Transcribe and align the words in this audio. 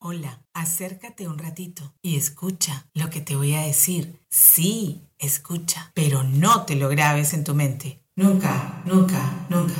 Hola, 0.00 0.44
acércate 0.54 1.26
un 1.26 1.38
ratito 1.38 1.92
y 2.02 2.16
escucha 2.16 2.86
lo 2.94 3.10
que 3.10 3.20
te 3.20 3.34
voy 3.34 3.54
a 3.54 3.62
decir. 3.62 4.20
Sí, 4.30 5.08
escucha, 5.18 5.90
pero 5.92 6.22
no 6.22 6.64
te 6.64 6.76
lo 6.76 6.88
grabes 6.88 7.34
en 7.34 7.42
tu 7.42 7.52
mente. 7.52 8.00
Nunca, 8.14 8.80
nunca, 8.84 9.18
nunca. 9.48 9.74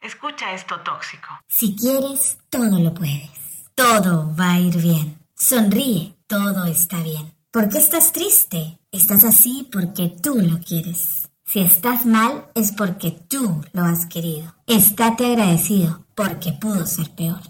Escucha 0.00 0.54
esto 0.54 0.80
tóxico. 0.80 1.28
Si 1.46 1.76
quieres, 1.76 2.38
todo 2.48 2.78
lo 2.78 2.94
puedes. 2.94 3.30
Todo 3.74 4.34
va 4.34 4.54
a 4.54 4.60
ir 4.60 4.80
bien. 4.80 5.18
Sonríe, 5.36 6.16
todo 6.26 6.64
está 6.64 7.02
bien. 7.02 7.34
¿Por 7.50 7.68
qué 7.68 7.76
estás 7.76 8.12
triste? 8.12 8.78
Estás 8.90 9.22
así 9.24 9.68
porque 9.70 10.08
tú 10.08 10.36
lo 10.36 10.60
quieres. 10.60 11.28
Si 11.44 11.60
estás 11.60 12.06
mal 12.06 12.50
es 12.54 12.72
porque 12.72 13.10
tú 13.10 13.62
lo 13.74 13.82
has 13.82 14.06
querido. 14.06 14.54
Estate 14.66 15.26
agradecido 15.26 16.06
porque 16.14 16.52
pudo 16.54 16.86
ser 16.86 17.10
peor. 17.10 17.40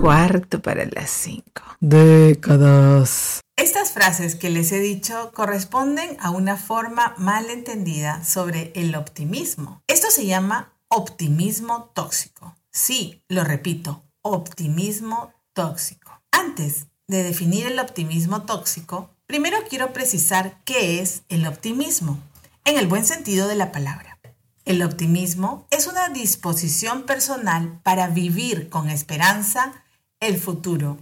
Cuarto 0.00 0.62
para 0.62 0.86
las 0.86 1.10
cinco. 1.10 1.62
Décadas. 1.80 3.40
Estas 3.56 3.90
frases 3.90 4.34
que 4.34 4.48
les 4.48 4.72
he 4.72 4.78
dicho 4.78 5.30
corresponden 5.34 6.16
a 6.20 6.30
una 6.30 6.56
forma 6.56 7.14
mal 7.18 7.50
entendida 7.50 8.24
sobre 8.24 8.72
el 8.74 8.94
optimismo. 8.94 9.82
Esto 9.86 10.10
se 10.10 10.24
llama 10.24 10.72
optimismo 10.88 11.90
tóxico. 11.94 12.56
Sí, 12.72 13.22
lo 13.28 13.44
repito, 13.44 14.02
optimismo 14.22 15.34
tóxico. 15.52 16.22
Antes 16.32 16.86
de 17.06 17.22
definir 17.22 17.66
el 17.66 17.78
optimismo 17.78 18.42
tóxico, 18.42 19.10
primero 19.26 19.58
quiero 19.68 19.92
precisar 19.92 20.56
qué 20.64 21.02
es 21.02 21.24
el 21.28 21.46
optimismo, 21.46 22.18
en 22.64 22.78
el 22.78 22.86
buen 22.86 23.04
sentido 23.04 23.48
de 23.48 23.56
la 23.56 23.70
palabra. 23.70 24.18
El 24.64 24.82
optimismo 24.82 25.66
es 25.70 25.86
una 25.86 26.08
disposición 26.08 27.02
personal 27.02 27.80
para 27.82 28.08
vivir 28.08 28.70
con 28.70 28.88
esperanza 28.88 29.74
el 30.20 30.38
futuro, 30.38 30.98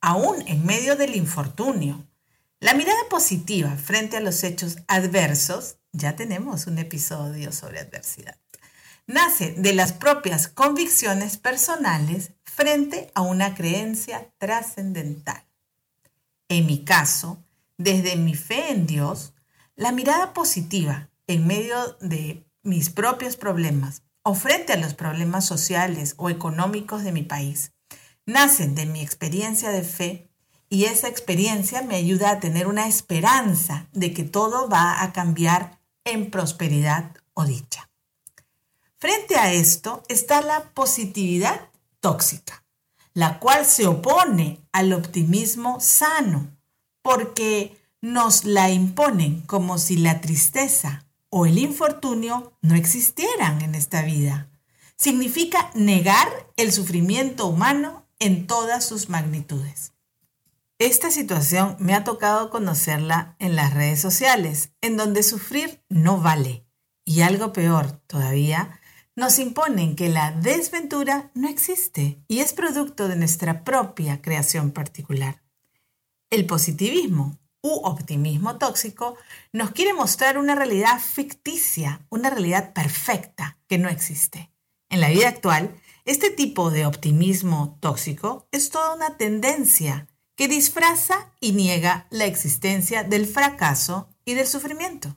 aún 0.00 0.42
en 0.48 0.66
medio 0.66 0.96
del 0.96 1.14
infortunio. 1.14 2.04
La 2.58 2.74
mirada 2.74 2.98
positiva 3.08 3.70
frente 3.76 4.16
a 4.16 4.20
los 4.20 4.42
hechos 4.42 4.78
adversos, 4.88 5.76
ya 5.92 6.16
tenemos 6.16 6.66
un 6.66 6.78
episodio 6.78 7.52
sobre 7.52 7.78
adversidad, 7.78 8.36
nace 9.06 9.52
de 9.52 9.72
las 9.72 9.92
propias 9.92 10.48
convicciones 10.48 11.36
personales 11.36 12.32
frente 12.42 13.10
a 13.14 13.22
una 13.22 13.54
creencia 13.54 14.32
trascendental. 14.38 15.44
En 16.48 16.66
mi 16.66 16.84
caso, 16.84 17.38
desde 17.78 18.16
mi 18.16 18.34
fe 18.34 18.72
en 18.72 18.86
Dios, 18.86 19.32
la 19.76 19.92
mirada 19.92 20.32
positiva 20.32 21.08
en 21.28 21.46
medio 21.46 21.96
de 22.00 22.44
mis 22.62 22.90
propios 22.90 23.36
problemas 23.36 24.02
o 24.22 24.34
frente 24.34 24.72
a 24.72 24.76
los 24.76 24.94
problemas 24.94 25.46
sociales 25.46 26.14
o 26.16 26.30
económicos 26.30 27.04
de 27.04 27.12
mi 27.12 27.22
país 27.22 27.72
nacen 28.26 28.74
de 28.74 28.86
mi 28.86 29.00
experiencia 29.00 29.70
de 29.70 29.82
fe 29.82 30.28
y 30.68 30.84
esa 30.84 31.08
experiencia 31.08 31.82
me 31.82 31.96
ayuda 31.96 32.30
a 32.30 32.40
tener 32.40 32.66
una 32.66 32.88
esperanza 32.88 33.86
de 33.92 34.12
que 34.12 34.24
todo 34.24 34.68
va 34.68 35.02
a 35.02 35.12
cambiar 35.12 35.78
en 36.04 36.30
prosperidad 36.30 37.12
o 37.34 37.44
dicha. 37.44 37.88
Frente 38.98 39.36
a 39.36 39.52
esto 39.52 40.02
está 40.08 40.42
la 40.42 40.70
positividad 40.70 41.68
tóxica, 42.00 42.64
la 43.14 43.38
cual 43.38 43.64
se 43.64 43.86
opone 43.86 44.60
al 44.72 44.92
optimismo 44.92 45.80
sano, 45.80 46.50
porque 47.02 47.78
nos 48.00 48.44
la 48.44 48.70
imponen 48.70 49.42
como 49.42 49.78
si 49.78 49.96
la 49.96 50.20
tristeza 50.20 51.06
o 51.28 51.46
el 51.46 51.58
infortunio 51.58 52.54
no 52.62 52.74
existieran 52.74 53.62
en 53.62 53.74
esta 53.74 54.02
vida. 54.02 54.48
Significa 54.96 55.70
negar 55.74 56.28
el 56.56 56.72
sufrimiento 56.72 57.46
humano 57.46 58.05
en 58.18 58.46
todas 58.46 58.84
sus 58.84 59.08
magnitudes. 59.08 59.92
Esta 60.78 61.10
situación 61.10 61.76
me 61.78 61.94
ha 61.94 62.04
tocado 62.04 62.50
conocerla 62.50 63.36
en 63.38 63.56
las 63.56 63.72
redes 63.72 64.00
sociales, 64.00 64.70
en 64.80 64.96
donde 64.96 65.22
sufrir 65.22 65.82
no 65.88 66.20
vale. 66.20 66.66
Y 67.04 67.22
algo 67.22 67.52
peor 67.52 68.00
todavía, 68.06 68.80
nos 69.14 69.38
imponen 69.38 69.96
que 69.96 70.08
la 70.10 70.32
desventura 70.32 71.30
no 71.34 71.48
existe 71.48 72.20
y 72.28 72.40
es 72.40 72.52
producto 72.52 73.08
de 73.08 73.16
nuestra 73.16 73.64
propia 73.64 74.20
creación 74.20 74.72
particular. 74.72 75.42
El 76.28 76.44
positivismo 76.44 77.38
optimismo 77.84 78.58
tóxico 78.58 79.16
nos 79.52 79.72
quiere 79.72 79.92
mostrar 79.92 80.38
una 80.38 80.54
realidad 80.54 81.00
ficticia, 81.00 82.00
una 82.10 82.30
realidad 82.30 82.72
perfecta 82.72 83.58
que 83.66 83.78
no 83.78 83.88
existe. 83.88 84.50
En 84.88 85.00
la 85.00 85.08
vida 85.08 85.28
actual, 85.28 85.74
este 86.06 86.30
tipo 86.30 86.70
de 86.70 86.86
optimismo 86.86 87.78
tóxico 87.80 88.48
es 88.52 88.70
toda 88.70 88.94
una 88.94 89.16
tendencia 89.16 90.06
que 90.36 90.46
disfraza 90.46 91.32
y 91.40 91.52
niega 91.52 92.06
la 92.10 92.26
existencia 92.26 93.02
del 93.02 93.26
fracaso 93.26 94.08
y 94.24 94.34
del 94.34 94.46
sufrimiento. 94.46 95.16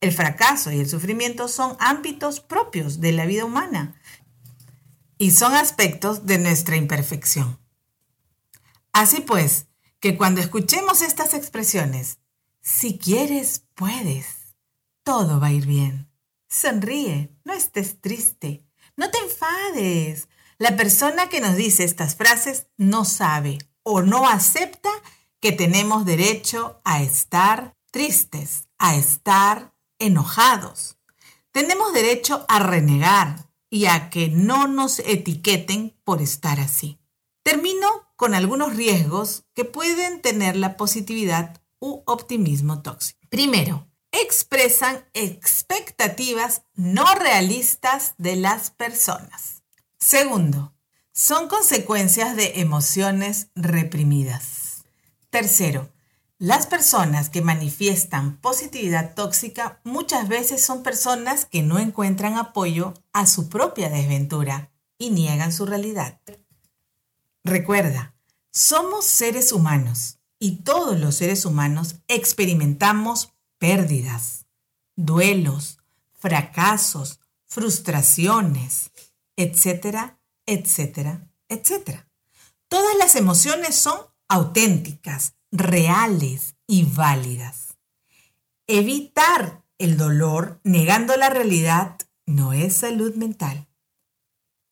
El 0.00 0.12
fracaso 0.12 0.72
y 0.72 0.80
el 0.80 0.88
sufrimiento 0.88 1.46
son 1.46 1.76
ámbitos 1.78 2.40
propios 2.40 3.00
de 3.00 3.12
la 3.12 3.26
vida 3.26 3.44
humana 3.44 3.94
y 5.18 5.30
son 5.30 5.54
aspectos 5.54 6.26
de 6.26 6.38
nuestra 6.38 6.76
imperfección. 6.76 7.60
Así 8.92 9.20
pues, 9.20 9.66
que 10.00 10.16
cuando 10.16 10.40
escuchemos 10.40 11.00
estas 11.00 11.32
expresiones, 11.32 12.18
si 12.60 12.98
quieres, 12.98 13.64
puedes, 13.74 14.56
todo 15.04 15.38
va 15.38 15.48
a 15.48 15.52
ir 15.52 15.66
bien. 15.66 16.10
Sonríe, 16.48 17.30
no 17.44 17.52
estés 17.52 18.00
triste, 18.00 18.67
no 18.98 19.10
te 19.10 19.18
enfades. 19.18 20.28
La 20.58 20.76
persona 20.76 21.28
que 21.28 21.40
nos 21.40 21.56
dice 21.56 21.84
estas 21.84 22.16
frases 22.16 22.66
no 22.76 23.06
sabe 23.06 23.58
o 23.82 24.02
no 24.02 24.28
acepta 24.28 24.90
que 25.40 25.52
tenemos 25.52 26.04
derecho 26.04 26.80
a 26.84 27.00
estar 27.00 27.76
tristes, 27.92 28.68
a 28.76 28.96
estar 28.96 29.72
enojados. 29.98 30.98
Tenemos 31.52 31.94
derecho 31.94 32.44
a 32.48 32.58
renegar 32.58 33.48
y 33.70 33.86
a 33.86 34.10
que 34.10 34.28
no 34.28 34.66
nos 34.66 34.98
etiqueten 34.98 35.96
por 36.04 36.20
estar 36.20 36.58
así. 36.58 36.98
Termino 37.44 37.86
con 38.16 38.34
algunos 38.34 38.74
riesgos 38.74 39.44
que 39.54 39.64
pueden 39.64 40.20
tener 40.22 40.56
la 40.56 40.76
positividad 40.76 41.62
u 41.78 42.02
optimismo 42.04 42.82
tóxico. 42.82 43.20
Primero, 43.30 43.87
expresan 44.22 45.04
expectativas 45.14 46.62
no 46.74 47.14
realistas 47.14 48.14
de 48.18 48.36
las 48.36 48.70
personas. 48.70 49.62
Segundo, 49.98 50.74
son 51.12 51.48
consecuencias 51.48 52.36
de 52.36 52.60
emociones 52.60 53.48
reprimidas. 53.54 54.84
Tercero, 55.30 55.90
las 56.38 56.68
personas 56.68 57.30
que 57.30 57.42
manifiestan 57.42 58.36
positividad 58.36 59.14
tóxica 59.14 59.80
muchas 59.82 60.28
veces 60.28 60.64
son 60.64 60.84
personas 60.84 61.44
que 61.44 61.62
no 61.62 61.80
encuentran 61.80 62.36
apoyo 62.36 62.94
a 63.12 63.26
su 63.26 63.48
propia 63.48 63.90
desventura 63.90 64.70
y 64.98 65.10
niegan 65.10 65.52
su 65.52 65.66
realidad. 65.66 66.20
Recuerda, 67.42 68.14
somos 68.52 69.04
seres 69.04 69.52
humanos 69.52 70.18
y 70.38 70.62
todos 70.62 71.00
los 71.00 71.16
seres 71.16 71.44
humanos 71.44 71.96
experimentamos 72.06 73.32
pérdidas, 73.58 74.46
duelos, 74.96 75.78
fracasos, 76.14 77.20
frustraciones, 77.46 78.90
etcétera, 79.36 80.18
etcétera, 80.46 81.30
etcétera. 81.48 82.08
Todas 82.68 82.96
las 82.98 83.16
emociones 83.16 83.76
son 83.76 83.98
auténticas, 84.28 85.34
reales 85.50 86.56
y 86.66 86.84
válidas. 86.84 87.78
Evitar 88.66 89.64
el 89.78 89.96
dolor 89.96 90.60
negando 90.64 91.16
la 91.16 91.30
realidad 91.30 91.96
no 92.26 92.52
es 92.52 92.76
salud 92.76 93.14
mental. 93.14 93.68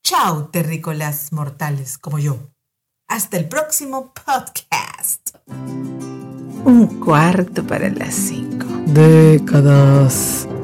Chao, 0.03 0.49
terrícolas 0.49 1.32
mortales 1.32 1.97
como 1.97 2.19
yo. 2.19 2.39
Hasta 3.09 3.39
el 3.39 3.49
próximo 3.49 4.12
podcast. 4.12 5.37
Un 5.49 7.00
cuarto 7.00 7.67
para 7.67 7.89
las 7.89 8.15
cinco. 8.15 8.75
Décadas. 8.96 10.46
Me 10.46 10.46
gusta 10.46 10.54
el 10.54 10.56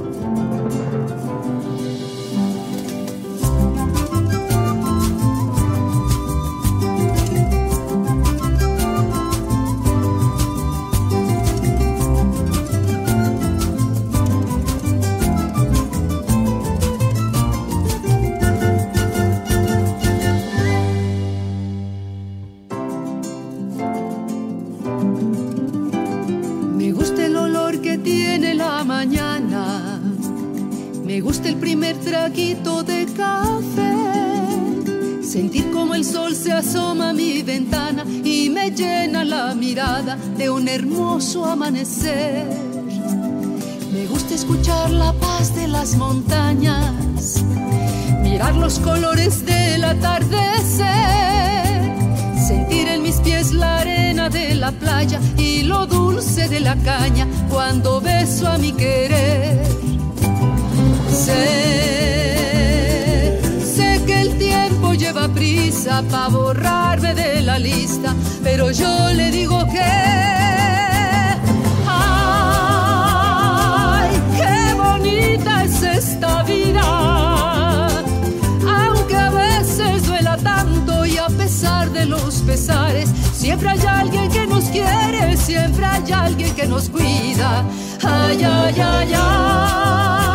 Me 31.05 31.21
gusta 31.21 31.49
el 31.49 31.57
primer 31.57 31.97
traguito 31.97 32.83
de 32.83 33.07
café. 33.17 33.93
Sentir 35.23 35.71
como 35.71 35.95
el 35.95 36.05
sol 36.05 36.35
se 36.35 36.53
asoma 36.53 37.11
a 37.11 37.13
mi 37.13 37.43
ventana 37.43 38.05
y 38.25 38.51
me 38.51 38.71
llena 38.71 39.25
la 39.25 39.55
mirada 39.55 40.17
de 40.37 40.51
un 40.51 40.69
hermoso 40.69 41.45
amanecer. 41.45 42.47
Me 43.93 44.07
gusta 44.07 44.35
escuchar 44.35 44.91
la 44.91 45.13
paz 45.15 45.55
de 45.55 45.69
las 45.69 45.97
montañas, 45.97 47.43
mirar 48.23 48.55
los 48.57 48.79
colores 48.79 49.45
del 49.45 49.85
atardecer 49.85 51.33
sentir 52.43 52.89
en 52.89 53.03
mis 53.03 53.17
pies 53.17 53.53
la 53.53 53.79
arena 53.79 54.29
de 54.29 54.55
la 54.55 54.73
playa 54.73 55.19
y 55.39 55.63
lo 55.63 55.87
dulce 55.87 56.49
de 56.49 56.61
la 56.61 56.77
caña 56.77 57.27
cuando 57.49 58.01
beso 58.01 58.49
a 58.49 58.59
mi 58.59 58.73
querer. 58.73 59.81
Sé, 63.64 64.00
que 64.06 64.20
el 64.23 64.38
tiempo 64.38 64.94
lleva 64.94 65.29
prisa 65.29 66.02
para 66.11 66.29
borrarme 66.29 67.14
de 67.14 67.43
la 67.43 67.58
lista, 67.58 68.14
pero 68.43 68.70
yo 68.70 69.12
le 69.12 69.31
digo 69.31 69.64
que... 69.67 69.81
¡Ay, 72.84 74.11
qué 74.37 74.75
bonita 74.75 75.64
es 75.64 75.82
esta 75.82 76.43
vida! 76.44 76.82
Aunque 78.67 79.17
a 79.17 79.31
veces 79.31 80.06
duela 80.06 80.37
tanto 80.37 81.05
y 81.06 81.17
a 81.19 81.29
pesar 81.29 81.90
de 81.90 82.06
los 82.06 82.43
pesares, 82.43 83.11
siempre 83.32 83.70
hay 83.70 83.81
alguien 83.87 84.31
que 84.31 84.46
nos 84.46 84.64
quiere, 84.64 85.37
siempre 85.37 85.84
hay 85.87 86.12
alguien 86.12 86.55
que 86.55 86.67
nos 86.67 86.88
cuida. 86.88 87.64
Ay, 88.05 88.43
ay, 88.43 88.81
ay, 88.81 89.12
ay, 89.14 90.31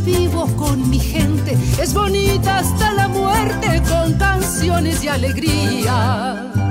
vivo 0.00 0.46
con 0.56 0.88
mi 0.88 0.98
gente, 0.98 1.52
es 1.80 1.94
bonita 1.94 2.58
hasta 2.58 2.92
la 2.92 3.08
muerte 3.08 3.82
con 3.88 4.14
canciones 4.14 5.00
de 5.00 5.10
alegría. 5.10 6.65